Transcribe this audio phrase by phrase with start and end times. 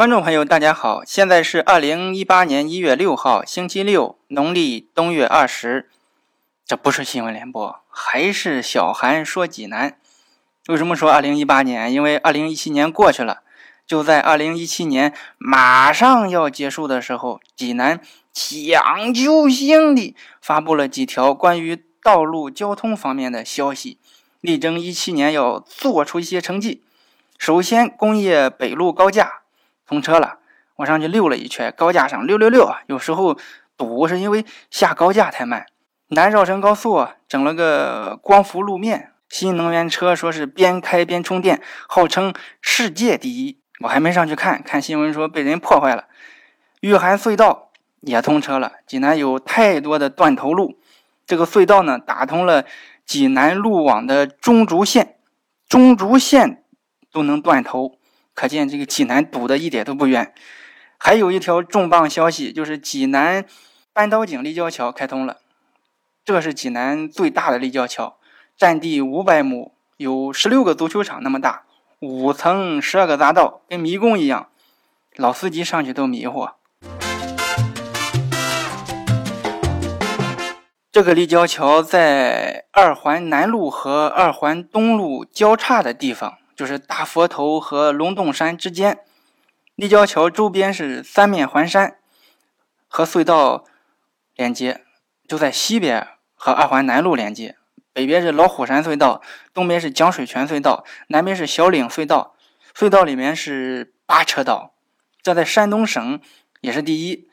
[0.00, 5.90] 观众朋友，大家好，现在是二零一八年一月六号，星期六，农历冬月二十。
[6.64, 9.98] 这不是新闻联播，还是小韩说济南。
[10.68, 11.92] 为什么说二零一八年？
[11.92, 13.42] 因为二零一七年过去了，
[13.86, 18.00] 就在二零一七年马上要结束的时候，济南
[18.32, 23.98] 抢救性的发布了几条关于道路交通方面的消息，
[24.40, 26.82] 力争一七年要做出一些成绩。
[27.36, 29.39] 首先，工业北路高架。
[29.90, 30.38] 通车了，
[30.76, 33.36] 我上去溜了一圈，高架上溜溜溜啊，有时候
[33.76, 35.66] 堵是因为下高架太慢。
[36.10, 43.58] 南绕城高速整了个光伏路面，新能源车说是边开边充电，号称世界第一。
[43.80, 46.04] 我还没上去看看新闻说被人破坏了。
[46.78, 50.78] 玉涵隧道也通车了，济南有太多的断头路，
[51.26, 52.64] 这个隧道呢打通了
[53.04, 55.16] 济南路网的中轴线，
[55.68, 56.62] 中轴线
[57.10, 57.96] 都能断头。
[58.40, 60.32] 可见这个济南堵的一点都不冤，
[60.96, 63.44] 还有一条重磅消息，就是济南
[63.92, 65.36] 半岛井立交桥开通了。
[66.24, 68.16] 这是济南最大的立交桥，
[68.56, 71.64] 占地五百亩，有十六个足球场那么大，
[71.98, 74.48] 五层十二个匝道，跟迷宫一样，
[75.16, 76.48] 老司机上去都迷糊。
[80.90, 86.38] 这个立交桥在二环南路和二环东路交叉的地方。
[86.60, 88.98] 就是大佛头和龙洞山之间，
[89.76, 91.96] 立交桥周边是三面环山，
[92.86, 93.64] 和隧道
[94.36, 94.84] 连接，
[95.26, 97.56] 就在西边和二环南路连接，
[97.94, 99.22] 北边是老虎山隧道，
[99.54, 102.36] 东边是江水泉隧道，南边是小岭隧道，
[102.76, 104.74] 隧道里面是八车道，
[105.22, 106.20] 这在山东省
[106.60, 107.26] 也是第一。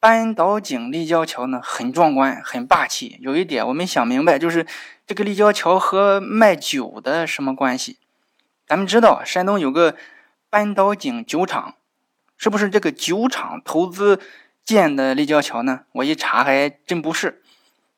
[0.00, 3.18] 扳倒井立交桥呢，很壮观，很霸气。
[3.20, 4.66] 有一点我没想明白，就是
[5.06, 7.98] 这个立交桥和卖酒的什么关系？
[8.68, 9.96] 咱们知道山东有个
[10.50, 11.76] 扳倒井酒厂，
[12.36, 14.20] 是不是这个酒厂投资
[14.62, 15.84] 建的立交桥呢？
[15.92, 17.42] 我一查还真不是。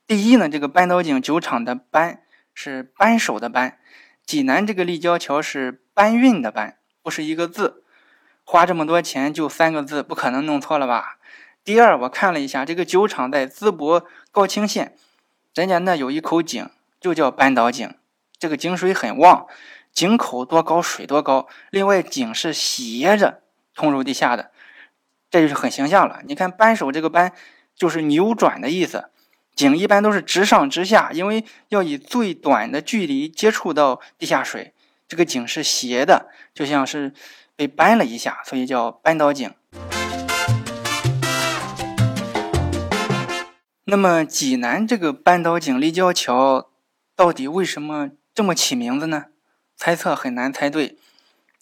[0.07, 2.23] 第一呢，这个扳倒井酒厂的“扳”
[2.55, 3.79] 是扳手的“扳”，
[4.25, 7.83] 济南这个立交桥是搬运的“搬”，不是一个字。
[8.45, 11.19] 花这么多钱就三个字，不可能弄错了吧？
[11.65, 14.97] 第二，我看了一下，这个酒厂在淄博高清县，
[15.53, 16.71] 人家那有一口井，
[17.01, 17.93] 就叫扳倒井，
[18.39, 19.49] 这个井水很旺。
[19.93, 21.49] 井口多高，水多高。
[21.71, 23.43] 另外，井是斜着
[23.75, 24.51] 通入地下的，
[25.31, 26.21] 这就是很形象了。
[26.25, 27.33] 你看，扳手这个扳
[27.75, 29.11] 就是扭转的意思。
[29.55, 34.73] 井一般都是直上直下，因为要以最短的距离接触到地下水。
[35.07, 37.13] 这个井是斜的，就像是
[37.57, 39.53] 被扳了一下，所以叫扳倒井。
[43.85, 46.71] 那么，济南这个扳倒井立交桥
[47.17, 49.25] 到底为什么这么起名字呢？
[49.81, 50.99] 猜测很难猜对，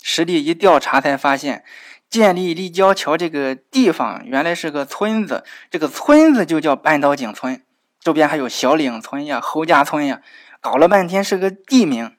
[0.03, 1.65] 实地一调查才发现，
[2.11, 7.63] 建立立交桥这个地方原来是个村子，这个村子就叫半岛井村，
[8.01, 10.21] 周边还有小岭村呀、侯家村呀，
[10.61, 12.17] 搞了半天是个地名。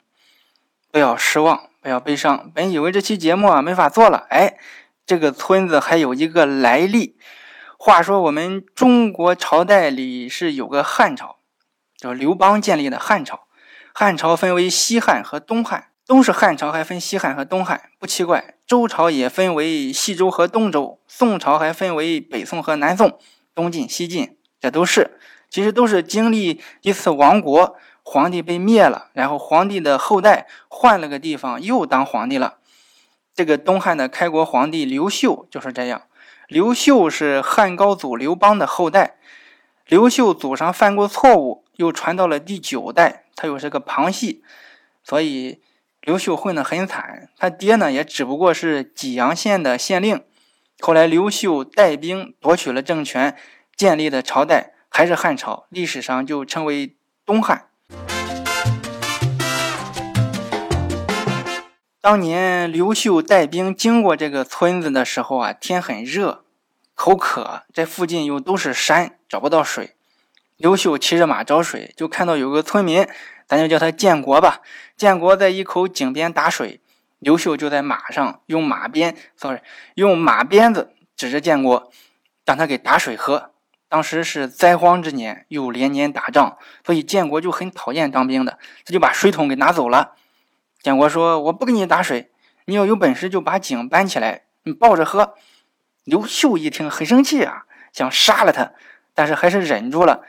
[0.89, 2.49] 不要失望，不要悲伤。
[2.55, 4.57] 本以为这期节目啊没法做了，哎，
[5.05, 7.17] 这个村子还有一个来历。
[7.77, 11.39] 话说我们中国朝代里是有个汉朝，
[11.97, 13.47] 叫刘邦建立的汉朝。
[13.93, 15.88] 汉朝分为西汉和东汉。
[16.09, 18.55] 都是汉朝，还分西汉和东汉，不奇怪。
[18.65, 23.19] 周朝也分为西周和东周，宋朝还分为北宋和南宋，
[23.53, 25.19] 东晋、西晋，这都是，
[25.51, 32.57] 其实都是经历一次亡国，皇帝被灭了，然后皇帝的后代换了个地方又当皇帝了。
[33.35, 36.01] 这个东汉的开国皇帝刘秀就是这样。
[36.47, 39.17] 刘秀是汉高祖刘邦的后代，
[39.85, 44.43] 刘秀祖上犯过错误，又传到了第九代，他又是个旁系，
[45.03, 45.61] 所以。
[46.01, 50.23] 刘秀混得很惨，他爹呢也只不过是济阳县的县令。
[50.79, 53.35] 后来刘秀带兵夺取了政权，
[53.75, 56.95] 建立的朝代还是汉朝，历史上就称为
[57.25, 57.65] 东汉。
[61.99, 66.45] 当年刘秀带兵经过这个村子的时候啊，天很热，
[66.95, 69.95] 口渴，这附近又都是山，找不到水。
[70.55, 73.05] 刘秀骑着马找水，就看到有个村民。
[73.49, 74.61] 咱就叫他建国吧。
[74.95, 76.79] 建国在一口井边打水，
[77.17, 79.59] 刘秀就在马上用马鞭，sorry，
[79.95, 81.91] 用马鞭子指着建国，
[82.45, 83.51] 让他给打水喝。
[83.89, 90.13] 当时是灾荒之年，又连年打仗，所以建国就很讨厌当兵的，他就把水桶给拿走了。
[90.83, 92.31] 建国说：“我不给你打水，
[92.65, 95.33] 你要有本事就把井搬起来，你抱着喝。”
[96.05, 98.73] 刘秀一听很生气啊，想杀了他，
[99.13, 100.23] 但是还是忍住了。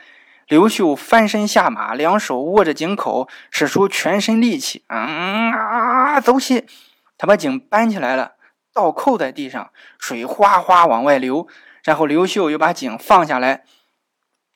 [0.51, 6.67] 刘秀翻身下马，两手握着井口，使出全身力气，嗯啊，走起！
[7.17, 8.33] 他把井搬起来了，
[8.73, 11.47] 倒扣在地上，水哗哗往外流。
[11.85, 13.63] 然后刘秀又把井放下来，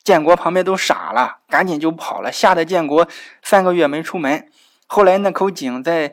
[0.04, 3.08] 建国旁边都傻了，赶紧就跑了，吓得建国
[3.42, 4.46] 三个月没出门。
[4.86, 6.12] 后来那口井在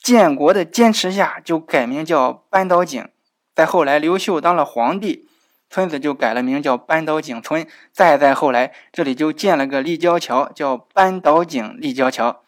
[0.00, 3.08] 建国的坚持下就改名叫扳倒井。
[3.56, 5.28] 再后来刘秀当了皇帝，
[5.70, 7.66] 村子就改了名叫扳倒井村。
[7.92, 12.42] 再再后来这里就建了个立交桥，叫扳倒井立交桥。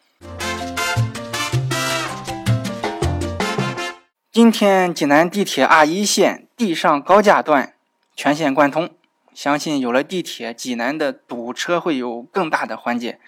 [4.31, 7.73] 今天济南地铁二一线地上高架段。
[8.13, 8.89] 全线贯通，
[9.33, 13.19] 相信有了地铁，济南的堵车会有更大的缓解。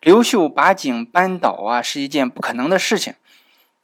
[0.00, 3.14] 刘秀把井扳倒啊，是一件不可能的事情。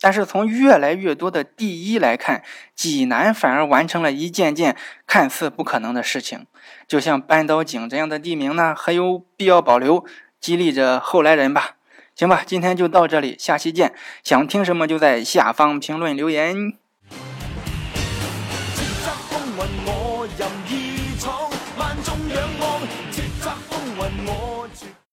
[0.01, 2.43] 但是从越来越多的第一来看，
[2.75, 4.77] 济南反而完成了一件件
[5.07, 6.47] 看似不可能的事情。
[6.87, 10.05] 就像扳倒井这样的地名呢，很有必要保留，
[10.41, 11.77] 激励着后来人吧。
[12.15, 13.93] 行吧，今天就到这里，下期见。
[14.23, 16.75] 想听什么就在下方评论留言。